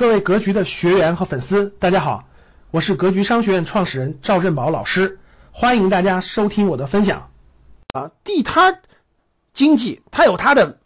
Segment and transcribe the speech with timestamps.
[0.00, 2.26] 各位格局的学员和粉丝，大家好，
[2.70, 5.18] 我是格局商学院创始人赵振宝老师，
[5.52, 7.30] 欢迎大家收听我的分享。
[7.92, 8.80] 啊，地摊
[9.52, 10.78] 经济它有它的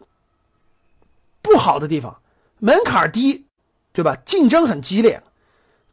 [1.42, 2.22] 不好的地方，
[2.58, 3.46] 门槛低，
[3.92, 4.16] 对吧？
[4.16, 5.22] 竞争很激烈，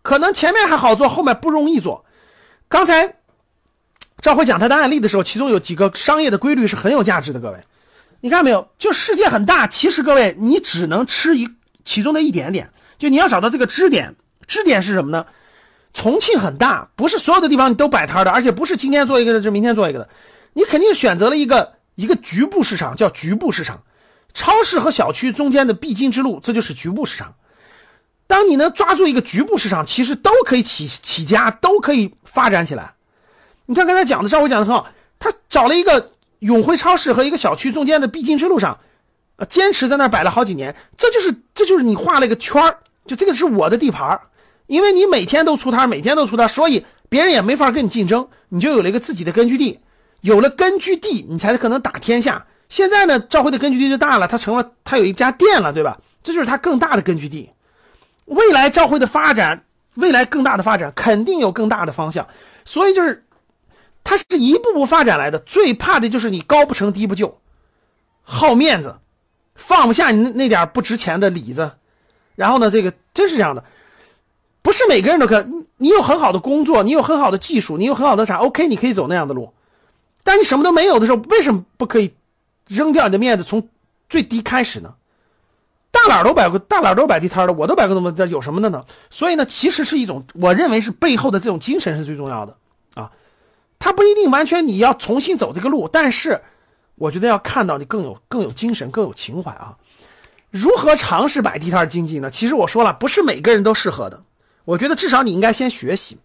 [0.02, 2.06] 可能前面还好做，后面不容易做。
[2.70, 3.18] 刚才
[4.20, 7.60] 赵辉讲他的案例的时候，其中有几个商业的规律是很有价值的，各位，
[8.20, 8.70] 你看没有？
[8.80, 11.50] 就世界很大，其实各位你只能吃一
[11.86, 12.72] 其中的一点点。
[13.02, 14.14] 就你要找到这个支点，
[14.46, 15.26] 支点是什么呢？
[15.92, 20.10] 重庆很大，不是所有的地方你都摆摊的，而且不是今天做一个的，就明天做一个的。
[20.54, 23.82] 你肯定选择了一个一个局部市场，叫局部市场，
[24.36, 27.34] 超市和小区中间的必经之路，这就是局部市场。
[28.28, 32.94] 当你能抓住一个局部市场，其实都可以起起家，都可以发展起来。
[33.66, 38.80] 你看刚才讲的，上回讲的很好，他找了一个永辉超市和一个小区中间的必经之路上，
[39.38, 42.78] 呃，坚持在那儿摆了好几年，这就是这就是你画了一个圈儿。
[43.12, 44.22] 就这个是我的地盘，
[44.68, 49.82] 因为你每天都出摊，每天都出摊，所以别人也没法跟你竞争，你就有了一个自己的根据地，
[50.22, 52.46] 有了根据地，你才可能打天下。
[52.70, 56.00] 现在呢，赵辉的根据地就大了，他成了他有一家店了，对吧？
[56.24, 57.50] 这就是他更大的根据地。
[58.24, 62.30] 未来赵辉的发展，未来更大的发展肯定有更大的方向，
[62.64, 63.26] 所以就是
[64.06, 65.40] 他是一步步发展来的。
[65.40, 67.42] 最怕的就是你高不成低不就，
[68.24, 69.00] 好面子，
[69.54, 71.74] 放不下你那那点不值钱的里子。
[72.36, 73.64] 然后呢，这个真是这样的，
[74.62, 75.42] 不是每个人都可。
[75.42, 79.54] 你你有很好的工作，你有很好的技术，你有很好的啥，OK，你可以走那样的路。
[80.24, 82.14] 但你什么都没有的时候，为什么不可以
[82.68, 83.68] 扔掉你的面子，从
[84.10, 84.94] 最低开始呢？
[85.92, 88.86] 大佬都摆过，大佬都摆地摊的，我都摆过那么，这有什么的呢？
[89.10, 92.56] 所以呢，其实是一种，我认为是背后的这种精神是最重要的
[92.94, 93.12] 啊。
[93.78, 96.44] 他不一定完全你要重新走这个路，但是
[96.96, 99.78] 我觉得要看到你更有更有精神，更有情怀啊。
[100.52, 102.30] 如何尝试摆地摊经济呢？
[102.30, 104.24] 其实我说了，不是每个人都适合的。
[104.66, 106.20] 我觉得至少你应该先学习。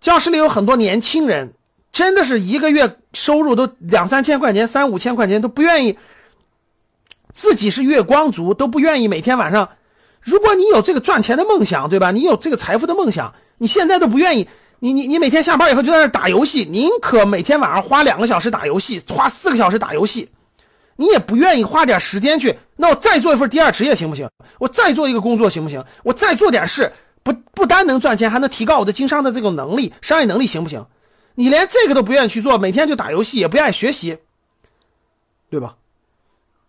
[0.00, 1.54] 教室里有很多年轻人，
[1.92, 5.98] 真的是一个月收入都两三千块钱、三五千块钱都不愿意，
[7.32, 9.70] 自己是月光族都不愿意每天晚上。
[10.20, 12.12] 如果你有这个赚钱的梦想，对吧？
[12.12, 14.48] 你有这个财富的梦想，你现在都不愿意。
[14.78, 20.28] 你你你每天下班以后就在那打游戏，宁可每天晚上花两个小时打游戏，花四个小时打游戏。
[20.96, 24.30] 你也不愿意花点时间去，那我再做一份第二职业行不行？
[24.58, 25.84] 我再做一个工作行不行？
[26.02, 30.86] 我再做点事，不不单能赚钱，还能提高我的经商的这种能力、商业能力，行不行？
[31.34, 34.18] 你连这个都不愿意去做，每天就打游戏，也不愿意学习，
[35.50, 35.76] 对吧？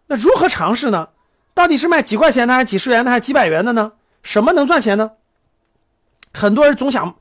[0.08, 1.10] 那如何尝试呢？
[1.54, 3.92] 到底是卖几块钱的，还是几十元的，还是几百元的呢？
[4.24, 5.12] 什么能赚钱呢？
[6.34, 7.16] 很多人总想，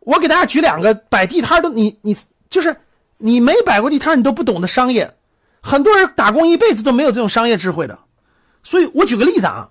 [0.00, 2.16] 我给大家举两个摆地摊都，你你
[2.48, 2.76] 就是
[3.18, 5.14] 你没摆过地摊，你都不懂得商业。
[5.66, 7.98] 很多人打工一辈子都没有这种商业智慧的，
[8.62, 9.70] 所以我举个例子啊，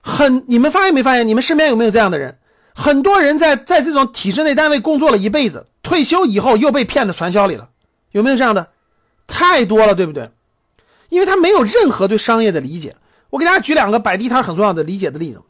[0.00, 1.26] 很你们发现没发现？
[1.26, 2.38] 你们身边有没有这样的人？
[2.76, 7.70] 很多人在在这种体制内单位工作了一辈子，退休以后又被骗到传销里了，
[8.12, 8.68] 有没有这样的？
[9.26, 10.30] 太多了，对不对？
[11.08, 12.94] 因为他没有任何对商业的理解。
[13.30, 15.42] 我给大家举两个摆地摊很重要的理解的例子。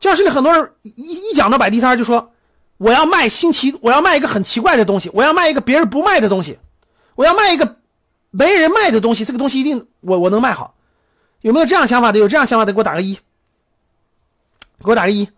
[0.00, 2.32] 教室里很多人一一讲到摆地摊就说，
[2.76, 6.58] 我要卖新奇，我要卖一个很奇怪的东西，我要卖一个别人不卖的东西，
[7.14, 7.79] 我要卖一个。
[8.30, 10.74] 没人卖的东西，这个东西一定我我能卖好，
[11.40, 12.18] 有没有这样想法的？
[12.18, 13.14] 有这样想法的给我打个一，
[14.84, 15.28] 给我打个一。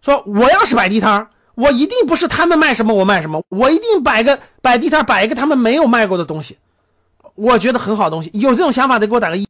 [0.00, 6.56] 说我要是摆地摊，我一定不是他们卖什么我卖什么，我一定摆个摆地摊，摆一个他们没有卖过的东西，
[7.34, 8.30] 我觉得很好的东西。
[8.32, 9.46] 有这种想法的给我打个一，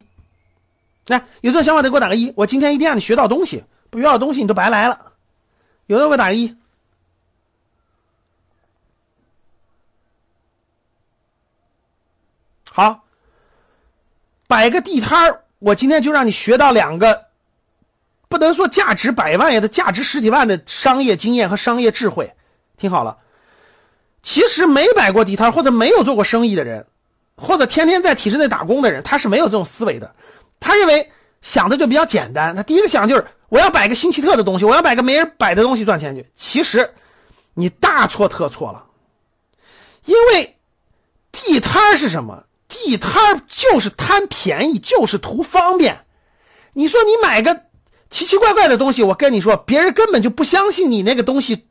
[1.07, 2.33] 来，有这种想法的给我打个一。
[2.35, 5.13] 我今天一定让你学到东西，不学到东西你都白来了。
[5.85, 6.55] 有的给我打个一。
[12.79, 13.03] 好，
[14.47, 17.25] 摆个地摊儿，我今天就让你学到两个，
[18.29, 22.33] 不能说价值百万也得价值十几万的商业经验和商业智慧。
[22.77, 23.17] 听好了，
[24.23, 26.87] 其实没摆过地摊或者没有做过生意的人，
[27.35, 30.15] 或者天天在体制内打工的人，他是没有这种思维的。
[30.61, 31.11] 他认为
[31.41, 36.27] 想的就比较简单，他第一个想就是我要摆个新奇特的东西，我要摆个没人摆的东西赚钱去。
[36.33, 36.93] 其实
[37.53, 38.85] 你大错特错了，
[40.05, 40.55] 因为
[41.33, 42.45] 地摊是什么？
[42.85, 46.05] 地摊就是贪便宜，就是图方便。
[46.73, 47.63] 你说你买个
[48.09, 51.67] 奇奇怪怪的东西，我跟你说，别人根本就不相信你那个东西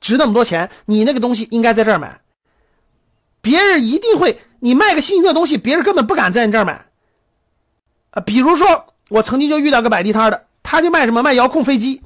[0.00, 2.20] 值那么多钱，你那个东西应该在这儿买。
[3.40, 6.86] 别人一定会，你卖个新型的东西，别人根本不敢在你这儿买。
[8.10, 12.02] 啊，比如说我曾经就遇到个摆地摊的，他就卖什么卖遥控飞机，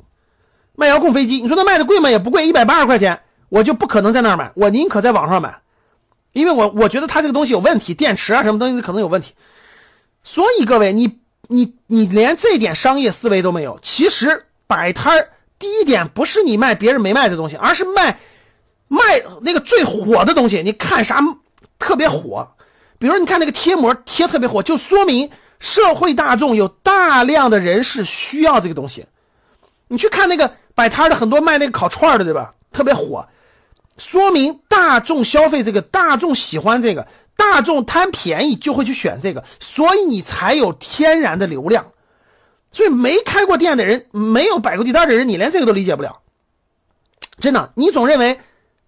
[0.75, 1.40] 卖遥控飞机。
[1.40, 2.11] 你说他卖的贵吗？
[2.11, 5.61] 也不贵，一百八十块钱，我就不可能在那儿买，我宁可在网上买。
[6.34, 9.32] 因为我我觉得它这个东西有问题，电池啊什么东西可能有问题，
[10.25, 13.78] 所以各位你你你连这点商业思维都没有。
[13.81, 15.28] 其实摆摊儿
[15.58, 18.19] 第一点不是你卖别人没卖的东西，而是卖
[18.88, 20.62] 卖那个最火的东西。
[20.62, 21.22] 你看啥
[21.78, 22.50] 特别火？
[22.98, 25.30] 比如你看那个贴膜贴特别火，就说明
[25.60, 29.06] 社会大众有大量的人是需要这个东西。
[29.87, 32.54] 你去看那个摆摊的很多卖那个烤串的，对吧？
[32.72, 33.28] 特别火，
[33.96, 37.08] 说明大众消费这个，大众喜欢这个。
[37.37, 41.87] 大众贪便宜就会去选这个，所以你才有天然的流量。
[42.70, 46.20] 所以没开过店的人，没有摆过地摊的人，你连这个都理解不了。
[47.41, 48.38] 真的，你总认为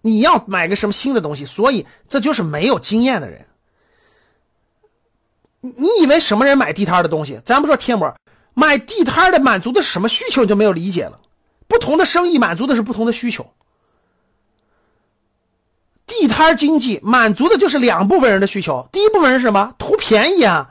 [0.01, 3.47] 你要买个什么新的东西，所以这就是没有经验的人。
[5.59, 7.41] 你以为什么人买地摊的东西？
[7.43, 8.15] 咱不说贴膜，
[8.53, 11.19] 买地摊的满足的什么需求，你就没有理解了。
[11.67, 13.51] 不同的生意满足的是不同的需求。
[16.19, 19.75] 地摊经济满足的就是两部分人的需求，第一部分人是什么？
[19.77, 20.69] 图便宜啊，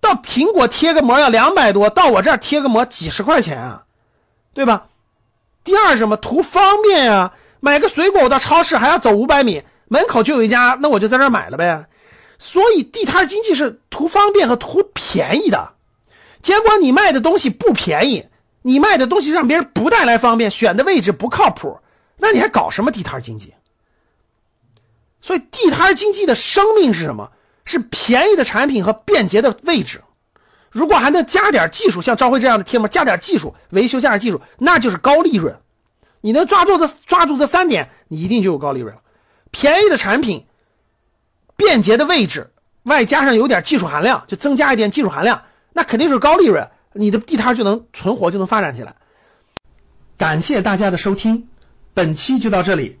[0.00, 3.82] 到苹果贴个膜要两百多，到我这儿贴个膜几十块钱啊，
[4.54, 4.86] 对吧？
[5.64, 6.16] 第二什么？
[6.16, 11.86] 图方便啊，买个水果我到超市还要走五百米，门口就有一家，那我就在这儿买了呗。
[12.38, 15.72] 所以地摊经济是图方便和图便宜的，
[16.42, 18.26] 结果你卖的东西不便宜，
[18.62, 21.80] 你卖的东西让别人不带来方便，选的位置不靠谱，
[22.18, 23.52] 那你还搞什么地摊经济？
[25.26, 27.32] 所以地摊经济的生命是什么？
[27.64, 30.02] 是便宜的产品和便捷的位置。
[30.70, 35.58] 如果还能加点技术，像朝辉这样的贴膜，加点技术，维修加点技术，那就是高利润。
[36.20, 39.00] 你能抓住这抓住这三点，你一定就有高利润了。
[39.50, 40.46] 便宜的产品，
[41.56, 42.52] 便捷的位置，
[42.84, 46.70] 外加上有点技术含量，就增加一点技术含量，那肯定是高利润。
[46.92, 48.94] 你的地摊就能存活，就能发展起来。
[50.18, 51.48] 感谢大家的收听，
[51.94, 53.00] 本期就到这里。